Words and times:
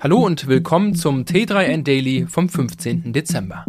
Hallo 0.00 0.24
und 0.24 0.46
willkommen 0.46 0.94
zum 0.94 1.24
T3N 1.24 1.82
Daily 1.82 2.26
vom 2.28 2.48
15. 2.48 3.12
Dezember. 3.12 3.64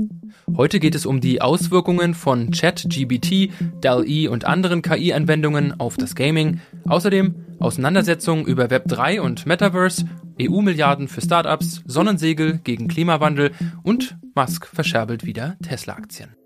Heute 0.56 0.80
geht 0.80 0.94
es 0.94 1.08
um 1.08 1.22
die 1.22 1.42
Auswirkungen 1.42 2.14
von 2.14 2.52
ChatGBT, 2.52 3.52
DALL-E 3.82 4.28
und 4.28 4.46
anderen 4.46 4.84
KI-Anwendungen 4.84 5.80
auf 5.80 5.98
das 5.98 6.14
Gaming, 6.14 6.62
außerdem 6.86 7.34
Auseinandersetzungen 7.60 8.46
über 8.46 8.66
Web3 8.66 9.22
und 9.22 9.48
Metaverse, 9.48 10.06
EU-Milliarden 10.40 11.08
für 11.08 11.22
Startups, 11.22 11.82
Sonnensegel 11.86 12.60
gegen 12.64 12.88
Klimawandel 12.88 13.52
und 13.82 14.16
Musk 14.36 14.68
verscherbelt 14.68 15.26
wieder 15.26 15.58
Tesla-Aktien. 15.64 16.39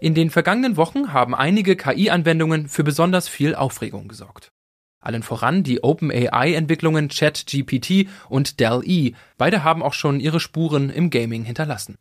In 0.00 0.14
den 0.14 0.30
vergangenen 0.30 0.76
Wochen 0.76 1.12
haben 1.12 1.34
einige 1.34 1.76
KI-Anwendungen 1.76 2.68
für 2.68 2.84
besonders 2.84 3.28
viel 3.28 3.54
Aufregung 3.54 4.08
gesorgt. 4.08 4.52
Allen 5.00 5.22
voran 5.22 5.62
die 5.62 5.84
OpenAI-Entwicklungen 5.84 7.08
ChatGPT 7.08 8.08
und 8.28 8.60
DALL-E. 8.60 9.12
Beide 9.38 9.62
haben 9.62 9.82
auch 9.82 9.94
schon 9.94 10.20
ihre 10.20 10.40
Spuren 10.40 10.90
im 10.90 11.10
Gaming 11.10 11.44
hinterlassen. 11.44 11.96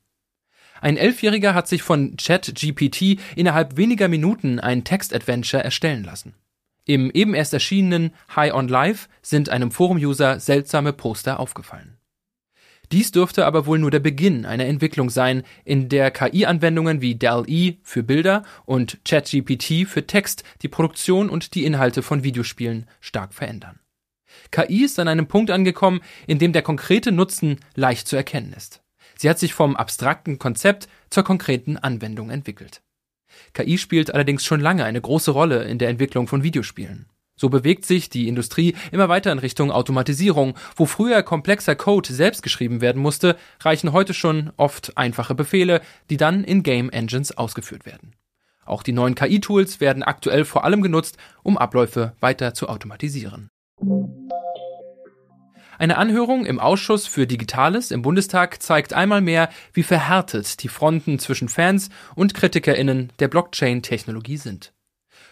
Ein 0.81 0.97
Elfjähriger 0.97 1.53
hat 1.53 1.67
sich 1.67 1.83
von 1.83 2.17
ChatGPT 2.17 3.19
innerhalb 3.35 3.77
weniger 3.77 4.07
Minuten 4.07 4.59
ein 4.59 4.83
Text-Adventure 4.83 5.63
erstellen 5.63 6.03
lassen. 6.03 6.33
Im 6.85 7.09
eben 7.11 7.33
erst 7.33 7.53
erschienenen 7.53 8.11
High 8.35 8.53
on 8.53 8.67
Life 8.67 9.07
sind 9.21 9.49
einem 9.49 9.71
Forum-User 9.71 10.39
seltsame 10.39 10.93
Poster 10.93 11.39
aufgefallen. 11.39 11.94
Dies 12.91 13.11
dürfte 13.11 13.45
aber 13.45 13.65
wohl 13.65 13.79
nur 13.79 13.91
der 13.91 13.99
Beginn 13.99 14.45
einer 14.45 14.65
Entwicklung 14.65 15.09
sein, 15.09 15.43
in 15.63 15.89
der 15.89 16.11
KI-Anwendungen 16.11 17.01
wie 17.01 17.15
DALL-E 17.15 17.77
für 17.83 18.03
Bilder 18.03 18.43
und 18.65 18.99
ChatGPT 19.05 19.87
für 19.87 20.05
Text 20.05 20.43
die 20.61 20.67
Produktion 20.67 21.29
und 21.29 21.55
die 21.55 21.65
Inhalte 21.65 22.01
von 22.01 22.23
Videospielen 22.23 22.87
stark 22.99 23.33
verändern. 23.33 23.79
KI 24.51 24.83
ist 24.83 24.99
an 24.99 25.07
einem 25.07 25.27
Punkt 25.27 25.51
angekommen, 25.51 26.01
in 26.27 26.39
dem 26.39 26.53
der 26.53 26.61
konkrete 26.61 27.11
Nutzen 27.11 27.59
leicht 27.75 28.07
zu 28.07 28.15
erkennen 28.15 28.53
ist. 28.53 28.81
Sie 29.17 29.29
hat 29.29 29.39
sich 29.39 29.53
vom 29.53 29.75
abstrakten 29.75 30.39
Konzept 30.39 30.89
zur 31.09 31.23
konkreten 31.23 31.77
Anwendung 31.77 32.29
entwickelt. 32.29 32.81
KI 33.53 33.77
spielt 33.77 34.13
allerdings 34.13 34.45
schon 34.45 34.59
lange 34.59 34.85
eine 34.85 35.01
große 35.01 35.31
Rolle 35.31 35.63
in 35.63 35.77
der 35.77 35.89
Entwicklung 35.89 36.27
von 36.27 36.43
Videospielen. 36.43 37.07
So 37.35 37.49
bewegt 37.49 37.85
sich 37.85 38.09
die 38.09 38.27
Industrie 38.27 38.75
immer 38.91 39.09
weiter 39.09 39.31
in 39.31 39.39
Richtung 39.39 39.71
Automatisierung. 39.71 40.55
Wo 40.75 40.85
früher 40.85 41.21
komplexer 41.21 41.75
Code 41.75 42.13
selbst 42.13 42.43
geschrieben 42.43 42.81
werden 42.81 43.01
musste, 43.01 43.35
reichen 43.59 43.91
heute 43.91 44.13
schon 44.13 44.51
oft 44.57 44.97
einfache 44.97 45.35
Befehle, 45.35 45.81
die 46.09 46.17
dann 46.17 46.43
in 46.43 46.63
Game 46.63 46.89
Engines 46.89 47.37
ausgeführt 47.37 47.85
werden. 47.85 48.13
Auch 48.65 48.83
die 48.83 48.93
neuen 48.93 49.15
KI-Tools 49.15 49.79
werden 49.79 50.01
aktuell 50.01 50.45
vor 50.45 50.63
allem 50.63 50.81
genutzt, 50.81 51.17
um 51.43 51.57
Abläufe 51.57 52.13
weiter 52.19 52.53
zu 52.53 52.67
automatisieren. 52.67 53.49
Eine 55.77 55.97
Anhörung 55.97 56.45
im 56.45 56.59
Ausschuss 56.59 57.05
für 57.05 57.27
Digitales 57.27 57.91
im 57.91 58.01
Bundestag 58.01 58.63
zeigt 58.63 58.93
einmal 58.93 59.21
mehr, 59.21 59.49
wie 59.73 59.83
verhärtet 59.83 60.63
die 60.63 60.69
Fronten 60.69 61.19
zwischen 61.19 61.49
Fans 61.49 61.89
und 62.15 62.33
Kritikerinnen 62.33 63.11
der 63.19 63.27
Blockchain-Technologie 63.27 64.37
sind. 64.37 64.74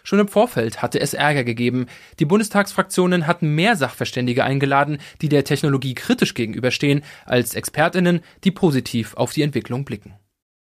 Schon 0.03 0.19
im 0.19 0.27
Vorfeld 0.27 0.81
hatte 0.81 0.99
es 0.99 1.13
Ärger 1.13 1.45
gegeben. 1.45 1.87
Die 2.19 2.25
Bundestagsfraktionen 2.25 3.25
hatten 3.25 3.55
mehr 3.55 3.77
Sachverständige 3.77 4.43
eingeladen, 4.43 4.97
die 5.21 5.29
der 5.29 5.45
Technologie 5.45 5.95
kritisch 5.95 6.33
gegenüberstehen, 6.33 7.03
als 7.25 7.55
Expertinnen, 7.55 8.21
die 8.43 8.51
positiv 8.51 9.15
auf 9.15 9.31
die 9.31 9.43
Entwicklung 9.43 9.85
blicken. 9.85 10.13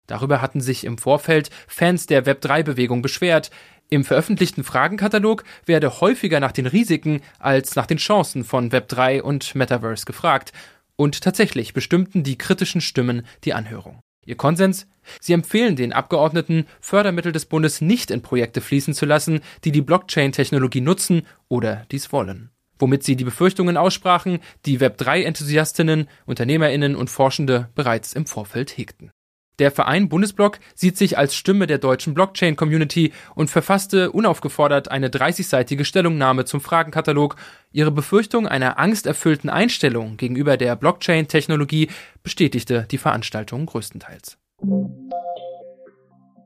Darüber 0.08 0.42
hatten 0.42 0.62
sich 0.62 0.86
im 0.86 0.98
Vorfeld 0.98 1.50
Fans 1.68 2.06
der 2.06 2.26
Web3-Bewegung 2.26 3.02
beschwert. 3.02 3.52
Im 3.90 4.06
veröffentlichten 4.06 4.64
Fragenkatalog 4.64 5.44
werde 5.66 6.00
häufiger 6.00 6.40
nach 6.40 6.54
den 6.54 6.66
Risiken 6.66 7.22
als 7.40 7.76
nach 7.76 7.86
den 7.86 7.98
Chancen 7.98 8.46
von 8.46 8.72
Web3 8.72 9.22
und 9.22 9.56
Metaverse 9.56 10.06
gefragt. 10.06 10.54
Und 10.96 11.22
tatsächlich 11.22 11.74
bestimmten 11.74 12.24
die 12.24 12.38
kritischen 12.38 12.80
Stimmen 12.80 13.26
die 13.44 13.54
Anhörung. 13.54 14.00
Ihr 14.28 14.36
Konsens? 14.36 14.88
Sie 15.22 15.32
empfehlen 15.32 15.78
den 15.78 15.94
Abgeordneten, 15.94 16.68
Fördermittel 16.82 17.32
des 17.32 17.46
Bundes 17.46 17.80
nicht 17.80 18.12
in 18.12 18.22
Projekte 18.22 18.60
fließen 18.60 18.94
zu 18.94 19.06
lassen, 19.06 19.40
die 19.64 19.72
die 19.72 19.82
Blockchain-Technologie 19.82 20.82
nutzen 20.82 21.26
oder 21.48 21.86
dies 21.92 22.12
wollen. 22.12 22.52
Womit 22.78 23.04
sie 23.04 23.16
die 23.16 23.24
Befürchtungen 23.24 23.78
aussprachen, 23.78 24.40
die 24.66 24.80
Web3-Enthusiastinnen, 24.80 26.10
Unternehmerinnen 26.26 26.96
und 26.96 27.10
Forschende 27.10 27.70
bereits 27.74 28.14
im 28.14 28.26
Vorfeld 28.26 28.78
hegten. 28.78 29.12
Der 29.60 29.72
Verein 29.72 30.08
Bundesblock 30.08 30.60
sieht 30.76 30.98
sich 30.98 31.18
als 31.18 31.36
Stimme 31.36 31.66
der 31.66 31.80
deutschen 31.80 32.14
Blockchain-Community 32.14 33.12
und 33.34 33.50
verfasste 33.50 34.12
unaufgefordert 34.12 34.92
eine 34.92 35.10
30-seitige 35.10 35.84
Stellungnahme 35.84 36.46
zum 36.46 36.62
Fragenkatalog. 36.62 37.36
Ihre 37.72 37.92
Befürchtung 37.92 38.48
einer 38.48 38.78
angsterfüllten 38.78 39.50
Einstellung 39.50 40.18
gegenüber 40.18 40.58
der 40.58 40.76
Blockchain-Technologie 40.76 41.90
bestätigte 42.22 42.88
die 42.92 43.00
Veranstaltung 43.00 43.66
größtenteils. 43.66 44.38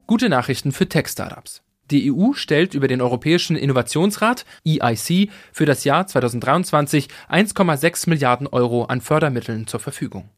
Gute 0.07 0.29
Nachrichten 0.29 0.71
für 0.71 0.87
Tech-Startups. 0.87 1.63
Die 1.89 2.09
EU 2.09 2.31
stellt 2.33 2.73
über 2.73 2.87
den 2.87 3.01
Europäischen 3.01 3.57
Innovationsrat 3.57 4.45
EIC 4.65 5.29
für 5.51 5.65
das 5.65 5.83
Jahr 5.83 6.07
2023 6.07 7.09
1,6 7.29 8.09
Milliarden 8.09 8.47
Euro 8.47 8.85
an 8.85 9.01
Fördermitteln 9.01 9.67
zur 9.67 9.81
Verfügung. 9.81 10.29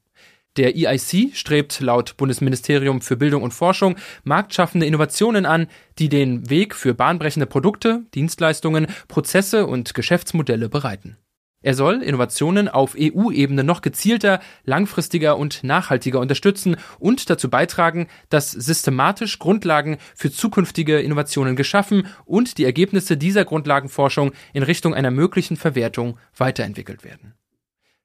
Der 0.56 0.76
EIC 0.76 1.36
strebt 1.36 1.80
laut 1.80 2.16
Bundesministerium 2.16 3.02
für 3.02 3.18
Bildung 3.18 3.42
und 3.42 3.56
Forschung 3.56 3.96
marktschaffende 4.24 4.86
Innovationen 4.86 5.48
an, 5.48 5.68
die 5.98 6.10
den 6.10 6.48
Weg 6.50 6.76
für 6.76 6.94
bahnbrechende 6.94 7.48
Produkte, 7.48 8.04
Dienstleistungen, 8.14 8.86
Prozesse 9.08 9.66
und 9.66 9.96
Geschäftsmodelle 9.96 10.70
bereiten. 10.70 11.18
Er 11.64 11.74
soll 11.74 12.04
Innovationen 12.04 12.68
auf 12.68 12.96
EU-Ebene 13.00 13.64
noch 13.64 13.82
gezielter, 13.82 14.42
langfristiger 14.66 15.38
und 15.38 15.64
nachhaltiger 15.64 16.20
unterstützen 16.20 16.76
und 17.00 17.30
dazu 17.30 17.50
beitragen, 17.50 18.08
dass 18.30 18.52
systematisch 18.52 19.40
Grundlagen 19.40 19.98
für 20.14 20.30
zukünftige 20.30 21.00
Innovationen 21.00 21.56
geschaffen 21.56 22.06
und 22.26 22.58
die 22.58 22.66
Ergebnisse 22.66 23.18
dieser 23.18 23.46
Grundlagenforschung 23.46 24.34
in 24.54 24.62
Richtung 24.62 24.94
einer 24.94 25.10
möglichen 25.10 25.56
Verwertung 25.56 26.20
weiterentwickelt 26.36 27.04
werden. 27.06 27.34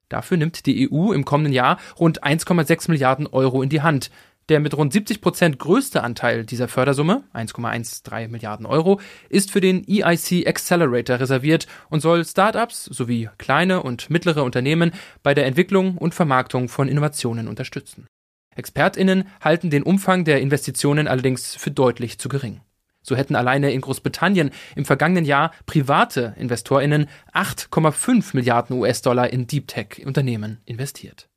Dafür 0.09 0.37
nimmt 0.37 0.65
die 0.65 0.91
EU 0.91 1.11
im 1.13 1.23
kommenden 1.23 1.53
Jahr 1.53 1.79
rund 1.99 2.23
1,6 2.23 2.89
Milliarden 2.89 3.27
Euro 3.27 3.61
in 3.61 3.69
die 3.69 3.81
Hand. 3.81 4.09
Der 4.49 4.59
mit 4.59 4.75
rund 4.75 4.91
70 4.91 5.21
Prozent 5.21 5.59
größte 5.59 6.03
Anteil 6.03 6.43
dieser 6.43 6.67
Fördersumme, 6.67 7.23
1,13 7.35 8.29
Milliarden 8.29 8.65
Euro, 8.65 8.99
ist 9.29 9.51
für 9.51 9.61
den 9.61 9.85
EIC 9.87 10.47
Accelerator 10.47 11.19
reserviert 11.19 11.67
und 11.91 11.99
soll 11.99 12.25
Startups 12.25 12.85
sowie 12.85 13.29
kleine 13.37 13.83
und 13.83 14.09
mittlere 14.09 14.43
Unternehmen 14.43 14.91
bei 15.21 15.35
der 15.35 15.45
Entwicklung 15.45 15.97
und 15.99 16.15
Vermarktung 16.15 16.67
von 16.67 16.87
Innovationen 16.87 17.47
unterstützen. 17.47 18.07
ExpertInnen 18.55 19.27
halten 19.39 19.69
den 19.69 19.83
Umfang 19.83 20.25
der 20.25 20.41
Investitionen 20.41 21.07
allerdings 21.07 21.55
für 21.55 21.69
deutlich 21.69 22.17
zu 22.17 22.27
gering. 22.27 22.61
So 23.01 23.15
hätten 23.15 23.35
alleine 23.35 23.71
in 23.71 23.81
Großbritannien 23.81 24.51
im 24.75 24.85
vergangenen 24.85 25.25
Jahr 25.25 25.51
private 25.65 26.35
InvestorInnen 26.37 27.07
8,5 27.33 28.35
Milliarden 28.35 28.77
US-Dollar 28.77 29.31
in 29.31 29.47
Deep 29.47 29.67
Tech-Unternehmen 29.67 30.61
investiert. 30.65 31.29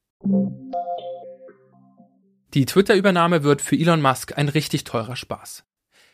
Die 2.55 2.67
Twitter-Übernahme 2.67 3.45
wird 3.45 3.63
für 3.63 3.77
Elon 3.77 4.03
Musk 4.03 4.37
ein 4.37 4.49
richtig 4.49 4.85
teurer 4.85 5.17
Spaß. 5.17 5.65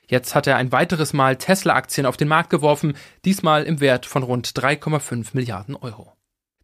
Jetzt 0.06 0.34
hat 0.34 0.46
er 0.46 0.56
ein 0.56 0.72
weiteres 0.72 1.12
Mal 1.12 1.36
Tesla-Aktien 1.36 2.06
auf 2.06 2.16
den 2.16 2.28
Markt 2.28 2.50
geworfen, 2.50 2.94
diesmal 3.24 3.64
im 3.64 3.80
Wert 3.80 4.06
von 4.06 4.22
rund 4.22 4.48
3,5 4.48 5.30
Milliarden 5.32 5.76
Euro. 5.76 6.17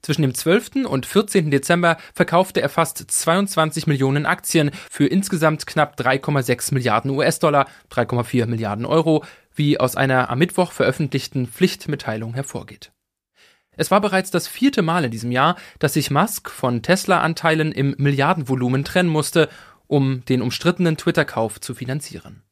Zwischen 0.04 0.20
dem 0.20 0.34
12. 0.34 0.84
und 0.84 1.06
14. 1.06 1.50
Dezember 1.50 1.96
verkaufte 2.12 2.60
er 2.60 2.68
fast 2.68 2.98
22 2.98 3.86
Millionen 3.86 4.26
Aktien 4.26 4.70
für 4.90 5.06
insgesamt 5.06 5.66
knapp 5.66 5.98
3,6 5.98 6.74
Milliarden 6.74 7.10
US-Dollar, 7.10 7.66
3,4 7.90 8.44
Milliarden 8.44 8.84
Euro, 8.84 9.24
wie 9.54 9.80
aus 9.80 9.96
einer 9.96 10.28
am 10.28 10.40
Mittwoch 10.40 10.72
veröffentlichten 10.72 11.46
Pflichtmitteilung 11.46 12.34
hervorgeht. 12.34 12.92
Es 13.78 13.90
war 13.90 14.02
bereits 14.02 14.30
das 14.30 14.46
vierte 14.46 14.82
Mal 14.82 15.06
in 15.06 15.10
diesem 15.10 15.32
Jahr, 15.32 15.56
dass 15.78 15.94
sich 15.94 16.10
Musk 16.10 16.50
von 16.50 16.82
Tesla-Anteilen 16.82 17.72
im 17.72 17.94
Milliardenvolumen 17.96 18.84
trennen 18.84 19.08
musste, 19.08 19.48
um 19.86 20.22
den 20.26 20.42
umstrittenen 20.42 20.98
Twitter-Kauf 20.98 21.62
zu 21.62 21.74
finanzieren. 21.74 22.42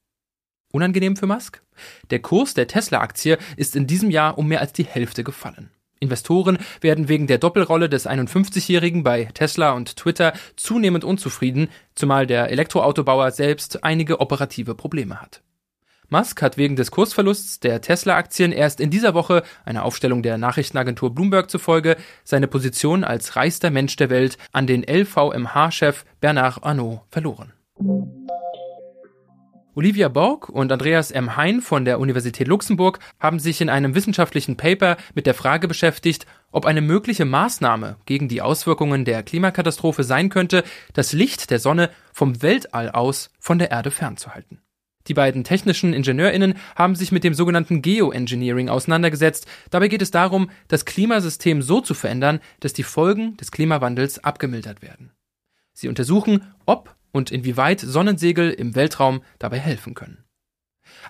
Unangenehm 0.73 1.17
für 1.17 1.27
Musk? 1.27 1.63
Der 2.09 2.21
Kurs 2.21 2.55
der 2.55 2.67
Tesla-Aktie 2.67 3.37
ist 3.59 3.77
in 3.77 3.87
diesem 3.87 4.11
Jahr 4.11 4.39
um 4.39 4.49
mehr 4.49 4.63
als 4.63 4.73
die 4.73 4.85
Hälfte 4.85 5.23
gefallen. 5.23 5.71
Investoren 6.03 6.59
werden 6.81 7.09
wegen 7.09 7.27
der 7.27 7.39
Doppelrolle 7.39 7.89
des 7.89 8.07
51-Jährigen 8.07 9.03
bei 9.03 9.25
Tesla 9.33 9.73
und 9.73 9.97
Twitter 9.97 10.35
zunehmend 10.57 11.05
unzufrieden, 11.05 11.69
zumal 11.95 12.27
der 12.27 12.51
Elektroautobauer 12.51 13.31
selbst 13.31 13.85
einige 13.85 14.21
operative 14.21 14.75
Probleme 14.75 15.23
hat. 15.23 15.43
Musk 16.13 16.43
hat 16.43 16.59
wegen 16.59 16.77
des 16.77 16.91
Kursverlusts 16.91 17.61
der 17.61 17.81
Tesla-Aktien 17.81 18.53
erst 18.53 18.81
in 18.81 18.91
dieser 18.91 19.15
Woche, 19.15 19.43
einer 19.65 19.83
Aufstellung 19.85 20.23
der 20.23 20.37
Nachrichtenagentur 20.37 21.15
Bloomberg 21.15 21.51
zufolge, 21.51 21.97
seine 22.23 22.49
Position 22.49 23.03
als 23.03 23.35
reichster 23.37 23.71
Mensch 23.71 23.97
der 23.97 24.11
Welt 24.11 24.37
an 24.53 24.67
den 24.67 24.83
LVMH-Chef 24.83 26.05
Bernard 26.21 26.63
Arnault 26.63 27.01
verloren. 27.09 27.55
Olivia 29.75 30.09
Borg 30.09 30.51
und 30.51 30.71
Andreas 30.71 31.11
M. 31.11 31.35
Hein 31.35 31.63
von 31.63 31.87
der 31.87 31.99
Universität 31.99 32.47
Luxemburg 32.47 32.99
haben 33.19 33.39
sich 33.39 33.63
in 33.63 33.71
einem 33.71 33.95
wissenschaftlichen 33.95 34.59
Paper 34.59 34.99
mit 35.15 35.25
der 35.25 35.33
Frage 35.33 35.67
beschäftigt, 35.67 36.27
ob 36.51 36.67
eine 36.67 36.83
mögliche 36.83 37.25
Maßnahme 37.25 37.97
gegen 38.05 38.29
die 38.29 38.43
Auswirkungen 38.43 39.07
der 39.07 39.23
Klimakatastrophe 39.23 40.05
sein 40.05 40.29
könnte, 40.29 40.63
das 40.93 41.15
Licht 41.15 41.51
der 41.51 41.59
Sonne 41.59 41.89
vom 42.13 42.43
Weltall 42.43 42.91
aus 42.91 43.31
von 43.39 43.59
der 43.59 43.71
Erde 43.71 43.91
fernzuhalten. 43.91 44.61
Die 45.09 45.15
beiden 45.15 45.43
technischen 45.43 45.95
IngenieurInnen 45.95 46.59
haben 46.77 46.95
sich 46.95 47.11
mit 47.11 47.25
dem 47.25 47.33
sogenannten 47.33 47.81
Geoengineering 47.81 48.69
auseinandergesetzt. 48.69 49.47
Dabei 49.71 49.89
geht 49.89 50.03
es 50.03 50.11
darum, 50.11 50.51
das 50.69 50.85
Klimasystem 50.85 51.63
so 51.63 51.81
zu 51.81 51.95
verändern, 51.95 52.41
dass 52.61 52.75
die 52.75 52.83
Folgen 52.83 53.39
des 53.39 53.51
Klimawandels 53.51 54.23
abgemildert 54.23 54.83
werden. 54.83 55.13
Sie 55.73 55.89
untersuchen, 55.89 56.53
ob 56.67 56.95
und 57.13 57.31
inwieweit 57.31 57.81
Sonnensegel 57.81 58.51
im 58.51 58.75
Weltraum 58.75 59.23
dabei 59.39 59.59
helfen 59.59 59.95
können. 59.95 60.25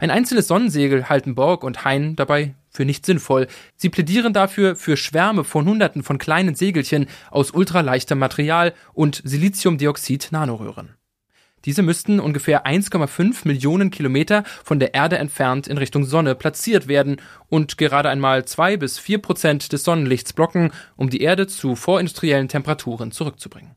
Ein 0.00 0.10
einzelnes 0.10 0.48
Sonnensegel 0.48 1.08
halten 1.08 1.34
Borg 1.34 1.64
und 1.64 1.84
Hein 1.84 2.16
dabei 2.16 2.54
für 2.70 2.84
nicht 2.84 3.06
sinnvoll. 3.06 3.46
Sie 3.76 3.88
plädieren 3.88 4.32
dafür 4.32 4.76
für 4.76 4.96
Schwärme 4.96 5.44
von 5.44 5.66
Hunderten 5.66 6.02
von 6.02 6.18
kleinen 6.18 6.54
Segelchen 6.54 7.06
aus 7.30 7.50
ultraleichtem 7.52 8.18
Material 8.18 8.72
und 8.94 9.22
Siliziumdioxid-Nanoröhren. 9.24 10.96
Diese 11.64 11.82
müssten 11.82 12.18
ungefähr 12.18 12.66
1,5 12.66 13.46
Millionen 13.46 13.90
Kilometer 13.90 14.42
von 14.64 14.80
der 14.80 14.94
Erde 14.94 15.18
entfernt 15.18 15.68
in 15.68 15.78
Richtung 15.78 16.04
Sonne 16.04 16.34
platziert 16.34 16.88
werden 16.88 17.20
und 17.48 17.78
gerade 17.78 18.08
einmal 18.08 18.44
zwei 18.46 18.76
bis 18.76 18.98
vier 18.98 19.18
Prozent 19.18 19.72
des 19.72 19.84
Sonnenlichts 19.84 20.32
blocken, 20.32 20.72
um 20.96 21.08
die 21.08 21.20
Erde 21.20 21.46
zu 21.46 21.76
vorindustriellen 21.76 22.48
Temperaturen 22.48 23.12
zurückzubringen. 23.12 23.76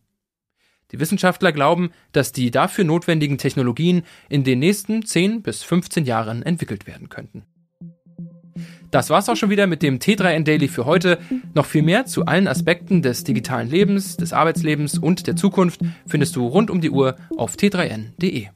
Die 0.95 1.01
Wissenschaftler 1.01 1.51
glauben, 1.51 1.89
dass 2.13 2.31
die 2.31 2.51
dafür 2.51 2.85
notwendigen 2.85 3.37
Technologien 3.37 4.03
in 4.29 4.45
den 4.45 4.59
nächsten 4.59 5.05
10 5.05 5.41
bis 5.41 5.61
15 5.61 6.05
Jahren 6.05 6.41
entwickelt 6.41 6.87
werden 6.87 7.09
könnten. 7.09 7.43
Das 8.91 9.09
war's 9.09 9.27
auch 9.27 9.35
schon 9.35 9.49
wieder 9.49 9.67
mit 9.67 9.83
dem 9.83 9.99
T3N 9.99 10.45
Daily 10.45 10.69
für 10.69 10.85
heute. 10.85 11.19
Noch 11.53 11.65
viel 11.65 11.81
mehr 11.81 12.05
zu 12.05 12.27
allen 12.27 12.47
Aspekten 12.47 13.01
des 13.01 13.25
digitalen 13.25 13.69
Lebens, 13.69 14.15
des 14.15 14.31
Arbeitslebens 14.31 14.97
und 14.97 15.27
der 15.27 15.35
Zukunft 15.35 15.81
findest 16.07 16.37
du 16.37 16.47
rund 16.47 16.71
um 16.71 16.79
die 16.79 16.91
Uhr 16.91 17.17
auf 17.35 17.55
t3n.de. 17.55 18.47